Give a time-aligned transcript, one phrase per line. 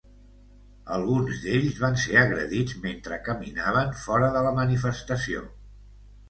[0.93, 5.47] Alguns d'ells van ser agredits mentre caminaven fora de la manifestació.